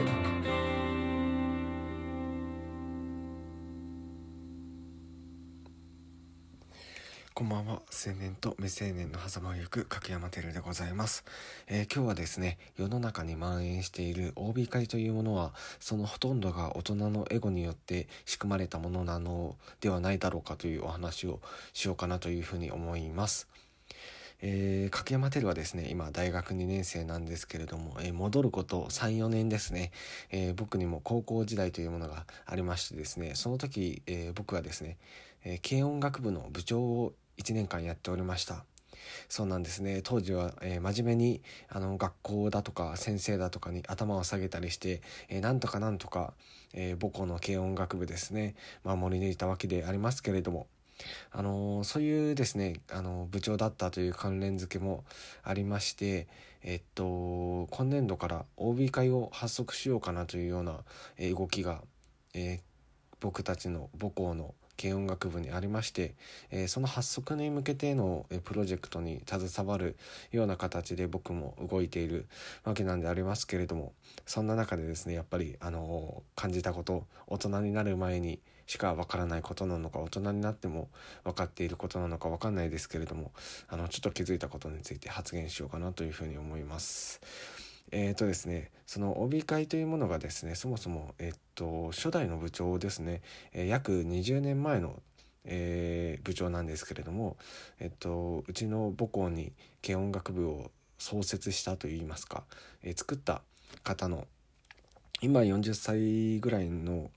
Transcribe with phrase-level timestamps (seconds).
[0.00, 0.04] い
[7.34, 7.82] こんばんは。
[8.06, 11.24] 青年と未成年の狭間を行く角山照でございます、
[11.66, 21.40] えー、今日はですね、世の中に蔓延している OB 会というものは、そのほとんどが大人のエゴによって仕組まれたものなのではないだろうかというお話を
[21.72, 23.48] しようかなというふうに思います。
[24.40, 29.92] えー、柿山テルはですね今大学2年生なんですけれども、えー、戻ること34年ですね、
[30.30, 34.98] えー、僕にも高校時代というものがありましてですねその時、え僕はですね、
[35.44, 38.64] え軽音楽部の部長を1年間やっておりました。
[39.28, 40.00] そうなんですね。
[40.02, 46.34] 当時は、えー、真面目にあの学校だとか先生だとかに頭を下げたりして、えー、なんとかなんとか、
[46.72, 50.66] えー、母校の軽音楽部ですね守り抜いたわけでありますけれども
[51.32, 55.04] あのそういうですねあの部長だったという関連付けも
[55.42, 56.26] ありまして
[56.62, 60.78] えっと今年度から OB 会を発足しようかなというような、
[61.18, 61.82] え動きが、
[62.32, 62.60] え
[63.20, 66.14] 僕たちの母校の軽音楽部にありまして、
[66.50, 69.96] えー、その発足に向けてのプロジェクトに携わる
[70.32, 72.26] ような形で僕も動いている
[72.64, 73.92] わけなんでありますけれども
[74.26, 80.88] そんな中でですねやっぱりあの感じたこと大人になる前にしかわからないことなのか大人になっても
[81.24, 83.32] 分かっていることなのか分かんないですけれども
[83.68, 87.20] あのちょっと気づいたことについて発言しようかなというふうに思います。
[87.96, 95.00] えーとですね、その帯会というものがですねそもそも、えっと、初代の部長ですね、え、約20年前の、
[95.44, 97.36] えー、部長なんですけれども、
[97.78, 102.42] えっと、うちの母校に軽音楽部を創設したといいますか、
[102.82, 103.42] えー、作った
[103.84, 104.26] 方の
[105.20, 107.10] 今40歳ぐらいの、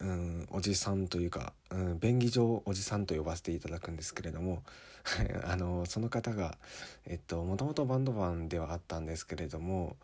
[0.00, 4.62] うん、おじさんというか、うん、便宜上おじさんと呼ばせていただくんですけれども
[5.44, 6.56] あのその方が
[7.06, 9.96] えっともともとバンドマンではあったんですけれども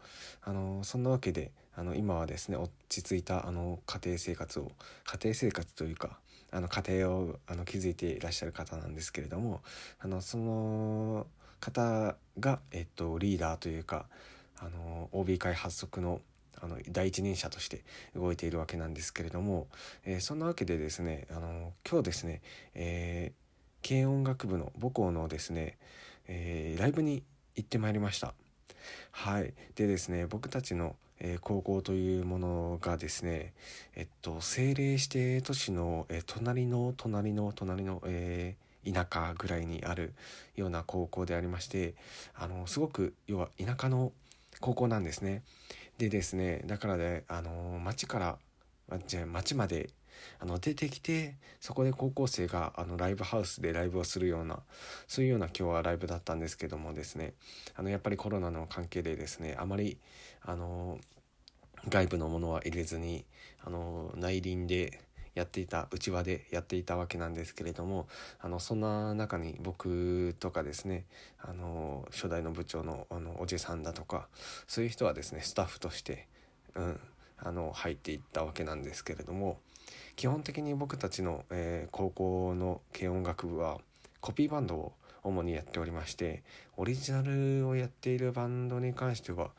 [0.43, 4.71] あのそんなわけであの今はですね落ち着いたあの家庭生活を
[5.05, 6.19] 家庭生活というか
[6.53, 9.63] あの家庭をあの築いていらっしゃる方なんですけれども
[10.01, 11.27] あのその
[11.61, 14.07] 方が、えっと、リーダーというか
[14.59, 16.21] あの OB 会発足の
[16.63, 17.85] あの第一人者として
[18.15, 19.69] 動いているわけなんですけれども、
[20.05, 22.43] えー、そんなわけでですねあの今日ですね、
[22.75, 25.79] えー、軽音楽部の母校のですね、
[26.29, 27.23] えー、ライブに
[27.57, 28.35] 行ってまいりました。
[29.13, 33.53] はいでですね僕たちの、え高校というものがですね
[33.95, 38.57] えっと政令指定都市の、え隣の隣の隣の、え
[38.91, 40.15] 田舎ぐらいにある
[40.57, 41.95] ような高校でありまして
[42.35, 44.13] あのすごく要は田舎の
[44.61, 45.43] 高校なんですね。
[46.01, 48.39] でですねだからねあの町から
[49.07, 49.91] じゃ町まで
[50.39, 54.61] あの出てきてそこで高校生があのライブハウスでライブをするような
[55.07, 57.35] そういうような今日はライブだったんですけどもですね
[57.77, 59.99] あのやっぱりコロナの関係でですねあまり
[60.43, 60.99] あの
[61.87, 63.27] 外部のものは入れずに
[63.63, 65.03] あの内輪で
[65.35, 68.09] やっていた内輪でやっていたわけなんですけれども
[68.41, 71.05] あのそんな中に僕とかですね
[71.41, 74.29] あの初代の部長のあのおじさんだとか
[74.67, 76.27] そういう人はですねスタッフとして、
[76.75, 77.01] うん、
[77.39, 79.59] あの入っていったわけなんですけれども
[80.17, 83.79] 基本的に僕たちの、えー、高校の軽音楽部は
[84.21, 84.93] コピーバンドを
[85.23, 86.43] 主にやっておりまして
[86.77, 89.51] オリジナルをやっているバンドに関しては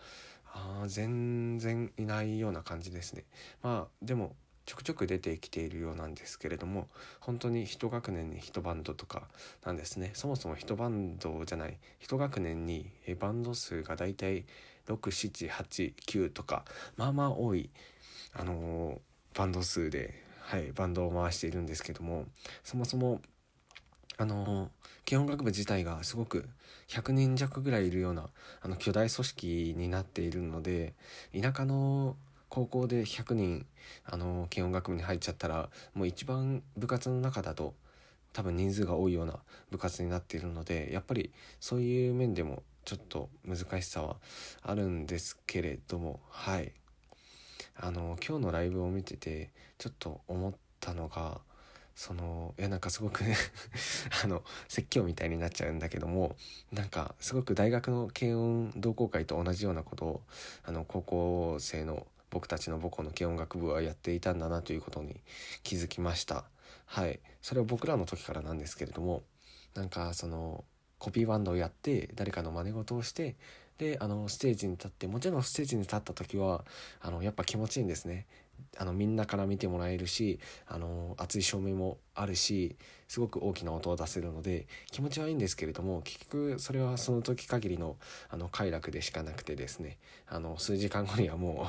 [0.53, 3.23] あ全然いないような感じですね。
[3.63, 4.35] まあでも
[4.71, 6.87] ちょくちょく出てきているようなんですけれども
[7.19, 9.23] 本当に1学年に1バンドとか
[9.65, 10.11] なんですね。
[10.13, 12.89] そもそも1バンドじゃない1学年に
[13.19, 14.45] バンド数がだいたい
[14.87, 16.63] 6789とか
[16.95, 17.69] まあまあ多い
[18.31, 22.23] あのー、バンド数で、はい、バンドを回しているんですけども
[22.63, 23.19] そもそも
[24.17, 24.71] あの
[25.03, 26.47] 基本学部自体がすごく
[26.87, 28.29] 100人弱ぐらいいるような
[28.61, 30.93] あの巨大組織になっているので
[31.37, 32.15] 田舎の
[32.51, 33.65] 高校で100人
[34.03, 37.73] あの軽音楽部に入っちゃったらもう一番部活の中だと
[38.33, 39.39] 多分人数が多いような
[39.71, 41.31] 部活になっているのでやっぱり
[41.61, 44.17] そういう面でもちょっと難しさは
[44.63, 46.73] あるんですけれどもはい。
[47.77, 51.39] あの今日のライブを見ててちょっと思ったのが
[51.95, 53.37] そのいやなんかすごくね
[54.23, 56.35] あの説教みたいになっちゃうんだけども
[56.71, 60.21] なんかすごく大学の軽音同好会と同じようなことを
[60.63, 65.21] あの高校生の僕たちの母校の軽音楽部はやっていたんだなということに
[65.61, 66.45] 気づきました。
[66.85, 67.19] はい。
[67.41, 69.21] それは僕らの時からなんですけれども
[69.75, 70.63] なんかその
[70.97, 73.35] コピーバンドをやって誰かの真似事をして
[73.77, 76.63] であのステージに立ってもちろんステージに立った時は
[77.01, 78.27] あのやっぱ気持ちいいんですね。
[78.77, 82.75] あのみんなから見てもらえるしあの熱い照明もあるし
[83.07, 87.97] すごく大きな音を出せるので気持ちはいいんですけれども結局それはその時限りの
[88.29, 89.97] あの快楽でしかなくてですね
[90.27, 91.67] あの数時間後にはも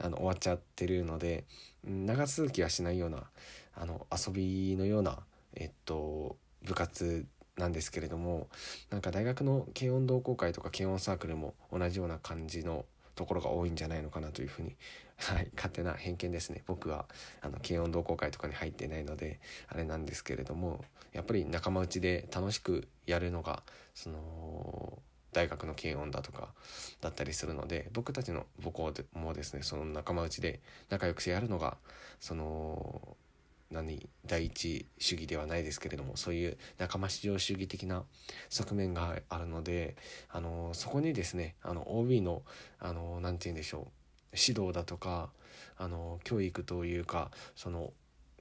[0.00, 1.44] う あの終わっちゃってるので
[1.84, 3.24] 長続きはしないような
[3.74, 5.18] あの遊びのような、
[5.54, 8.48] えっと、部活なんですけれども
[8.90, 14.76] なんか大学の軽音同好会とか軽音サークルも同じような感じのところが多いんじゃないのかなというふうに、
[15.16, 16.62] はい、勝手な偏見ですね。
[16.66, 17.06] 僕は
[17.40, 23.62] あの軽音同好会とかに入ってないのであれなんですけれどもやっぱり仲間内で楽しくやるのが
[23.94, 24.98] その
[25.32, 26.48] 大学の軽音だとか
[27.00, 30.60] だったりするので僕たちの母校でもですねその仲間内で
[30.90, 31.76] 仲良くしてやるのが
[32.20, 33.16] その
[33.72, 38.04] 何第一主義ではないですけれどもそういう仲間至上主義的な
[38.50, 39.96] 側面があるので
[40.30, 42.42] あのそこにですねあの OB の
[43.20, 43.80] 何て言うんでしょう
[44.34, 45.30] 指導だとか
[45.76, 47.92] あの教育というかその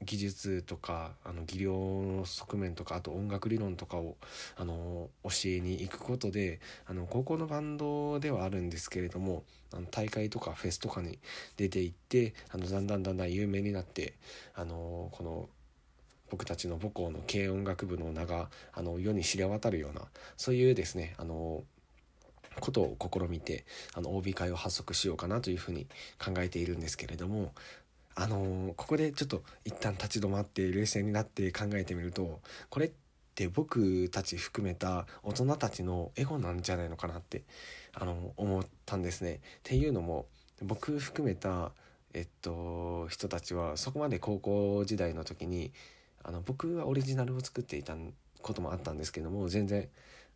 [0.03, 4.17] 技術とかあの技量の側面とかあと音楽理論とかを
[4.57, 9.43] あの教えに行くことであの高校のバンドではあるんですけれども
[9.73, 11.19] あの大会とかフェスとかに
[11.57, 14.15] 出て行ってあのだんだんだんだん有名になって
[14.55, 15.49] あのこの
[16.29, 20.03] 僕たちの母校の軽音楽部の名があの世に知れ渡るような
[20.37, 21.63] そういうですねあの
[22.59, 25.87] ことを試みてあの OB 会を発足しようかなというふうに
[26.23, 27.53] 考えているんですけれども
[28.15, 32.91] あのここでちょっと一旦立ち止まって冷静になって考えてみるとこれっ
[33.35, 37.43] て僕たち含めた大人たちのエゴなんじゃないのかなって
[37.93, 39.35] あの思ったんですね。
[39.35, 40.25] っていうのも
[40.61, 41.71] 僕含めた
[42.13, 45.71] えっと人たちはそこまで高校時代の時に
[46.23, 47.95] あの僕はオリジナルを作っていた
[48.41, 49.87] こともあったんですけども全然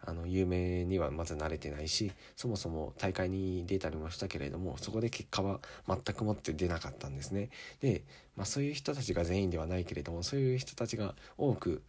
[0.06, 7.50] あの有名にはまず慣れてないしそもそも大会に出たりもしたけれどもそこで結果は全くもって出なかったんですね。
[7.82, 8.04] で、
[8.36, 11.84] まあ、そういう人たちが全員ではないけれどもそういう人たちが多く、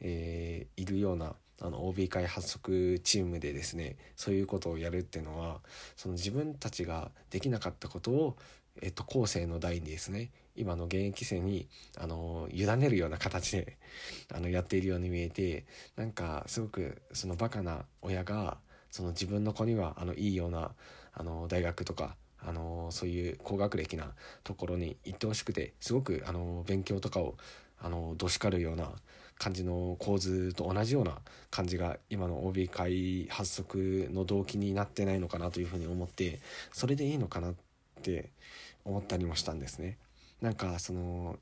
[0.00, 5.60] えー、いるようなあの OB 会発足チームでですねそういうことをやるっていうのは
[5.96, 8.36] その自分たちができなかったことを、
[8.80, 11.68] えっと、後世の代にですね今の現役生に
[11.98, 13.78] あの委ねるような形で
[14.32, 15.64] あのやっているように見えて
[15.96, 18.58] なんかすごくそのバカな親が
[18.90, 20.72] その自分の子にはあのいいような
[21.14, 24.12] あの大学とかあのそういう高学歴な
[24.44, 27.36] ところに行ってほしくてすごくあの勉強とかを
[27.80, 28.90] あのどしかるような
[29.38, 31.18] 感じの構図と同じような
[31.50, 36.40] 感じが今の OB 会発足の動機になってないのかなというふうに思って
[36.72, 37.54] それでいいのかなっ
[38.02, 38.30] て
[38.84, 39.98] 思ったりもしたんですね。
[40.42, 41.38] なんかその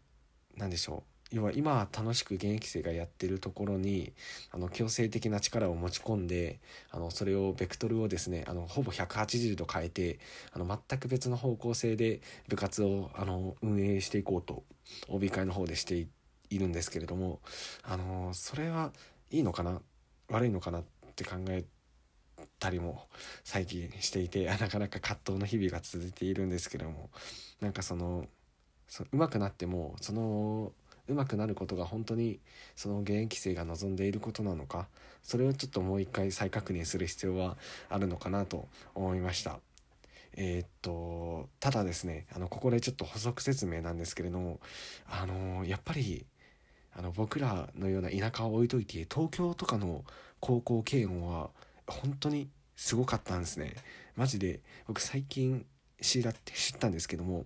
[0.57, 1.11] 何でしょう。
[1.33, 4.13] 要は今楽しく現役生がやってるところに
[4.51, 6.59] あの強制的な力を持ち込んで
[6.91, 10.19] あのそれをベクトルをですねあのほぼ180度変えて
[10.53, 14.65] あの全く別の方向性で部活をあの運営していこうと
[15.09, 16.09] OB 会の方でして
[16.51, 17.39] いるんですけれども
[17.85, 18.91] あのそれは
[19.31, 19.81] いいのかな？
[20.31, 21.65] 悪いのかなって考え
[22.59, 23.07] たりも
[23.45, 27.11] 最近していて なかなか葛藤の日々が続いているんですけれども
[27.61, 28.27] なんかその
[28.91, 30.73] そ上手くなってもその
[31.09, 32.41] 上手くなることが本当に
[32.77, 34.89] その現役生が望んでいることなのか
[35.23, 37.57] それをちょっともう一回再確認する必要は
[37.89, 39.61] あるのかなと思いました。
[40.37, 44.61] えー、っとただですねあのここでちょっと補足説明なんですけれども
[45.09, 46.25] あのやっぱり
[46.97, 50.05] あの僕らのような田舎を置いといて東京とかの
[50.39, 51.51] 高校軽音は
[51.87, 53.75] 本当にすごかったんですね
[54.17, 55.67] マジで僕最近
[56.01, 57.45] 知らって知ったんですけども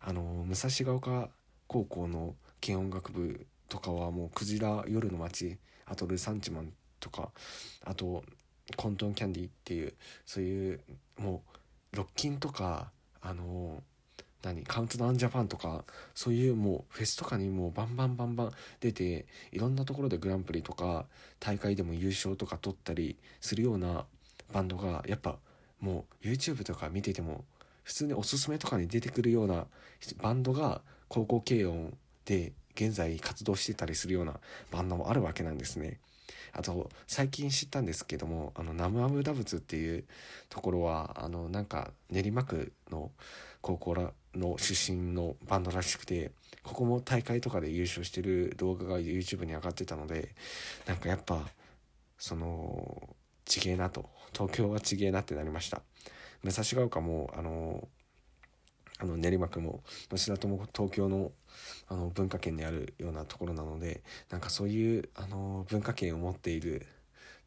[0.00, 1.28] あの武蔵ヶ丘
[1.66, 7.30] 高校の軽音楽部とかはもうクジラ夜の街あとルサンチマンとか
[7.84, 8.22] あと
[8.76, 9.94] コントンキャンディっていう
[10.26, 10.80] そういう
[11.18, 11.42] も
[11.92, 12.90] うロッキンとか
[13.20, 13.82] あの
[14.42, 21.06] 何カウントダウンジャパンとかそういうもうフェスとかにもうバンバンバンバン出ていろんなところでグランプリとか
[21.40, 24.06] 大会でも優勝とか取ったりするような
[24.52, 25.36] バンドがやっぱ
[25.80, 27.44] もう YouTube とか見てても
[27.82, 29.66] 普通におすすめとかに出てくるような
[30.22, 34.34] バンドが高校軽音で現在活動してたりするような
[34.70, 35.98] バンドもあるわけなんですね。
[36.52, 40.04] あと最近知ったんですけどもあのナムアムダブツっていう
[40.48, 43.10] ところはあのなんか練馬区の
[43.60, 46.32] 高校らの出身のバンドらしくて
[46.62, 50.34] ここも大会とかで優勝してる動画が YouTube に上がってたので
[50.86, 51.48] なんかやっぱ
[52.18, 55.82] そのちげえなと東京はちげえなってなりました。
[56.42, 57.88] 武蔵ヶ丘もあの
[58.98, 61.32] あの練馬区も吉田とも東京の
[61.88, 66.86] あの文化圏にあるようなところなのでなんかそういうあの文化圏を持っている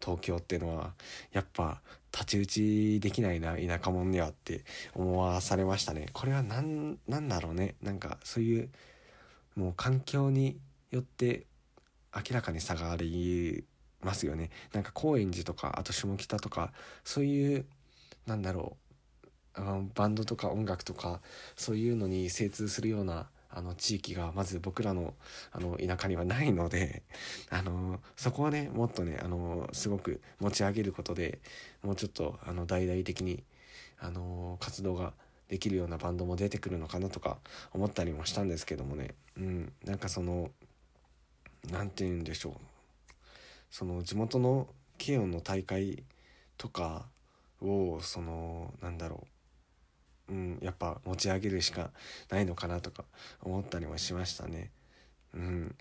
[0.03, 0.93] 東京っていうのは
[1.31, 1.81] やっぱ
[2.11, 6.07] 太刀打ちできないな田舎者にはって思わされましたね。
[6.11, 7.75] これは何なんだろうね。
[7.81, 8.69] なんかそういう
[9.55, 10.59] もう環境に
[10.91, 11.45] よって
[12.13, 13.63] 明らかに差があり
[14.01, 14.49] ますよね。
[14.73, 16.73] なんか高円寺とかあと下北とか
[17.03, 17.65] そういう
[18.25, 18.82] なんだろう。
[19.93, 21.21] バンドとか音楽とか
[21.55, 25.13] そういうのに精通するようなあの地域がまず僕らの
[25.51, 27.03] あの田舎にはないので
[27.51, 31.39] あのそこはねもっとねあのすごく持ち上げることで
[31.83, 33.43] もうちょっとあの大々的に
[33.99, 35.13] あの活動が
[35.47, 37.37] できるようなバンドも出てくるのかなとか
[37.73, 39.13] 思ったりもしたんですけどもね。
[39.37, 39.73] うん。
[39.85, 40.49] なんかその
[41.69, 42.53] 何て言うんでしょう。
[43.69, 44.67] その地元の
[44.97, 46.03] 慶音の大会
[46.57, 47.07] とか
[47.61, 49.27] をそのなんだろう、
[50.29, 51.91] うん、やっぱ持ち上げるしか
[52.29, 53.03] ないのかなとか
[53.41, 54.71] 思ったりもしましたね。
[55.33, 55.75] うん、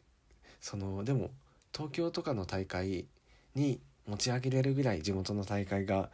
[0.60, 1.30] そのでも
[1.72, 3.06] 東京とかの大会
[3.54, 6.10] に持ち上げれるぐらい地元の大会が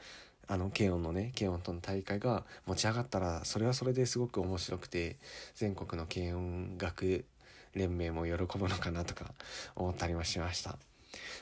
[0.47, 5.17] あの慶音のね慶音との大会が持ち上がったらそれはそれですごく面白くて
[5.55, 7.25] 全国の慶音楽
[7.75, 9.33] 連盟も喜ぶのかなとか
[9.77, 10.79] 思ったりもしました。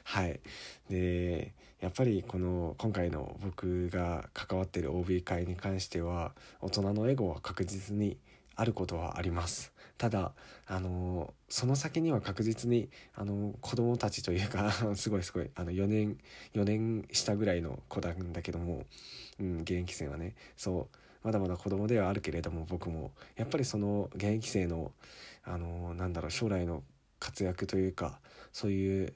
[0.09, 0.41] はい。
[0.89, 8.17] で、やっぱりこの今回の僕が関わってる OB 会に関しては大人のエゴは確実に
[8.55, 9.73] あることはあります。
[9.99, 10.33] ただ、
[10.69, 16.17] あのその先には確実に、あの子供たちというか すごいすごい、あの、4年、
[16.55, 18.85] 4年下ぐらいの子なんだけども、
[19.41, 24.93] うん、現役生はね、そう、まだまだ子供ではあるけれども、僕も、やっぱりその現役生の、
[25.43, 26.85] あのなんだろう、将来の
[27.19, 28.21] 活躍というか、
[28.53, 29.13] そういう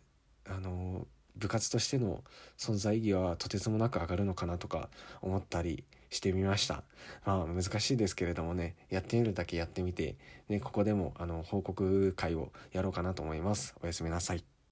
[0.51, 2.23] あの部活としての
[2.59, 4.91] 存在意義はとてつもなく上がるのかなとか
[5.23, 6.83] 思ったりしてみました。
[7.25, 10.17] まあ難しいですけれどもねやってみるだけやってみて、
[10.49, 13.75] ね、ここでもあの報告会をやろうかなと思います。
[13.83, 14.50] おやすみなさい。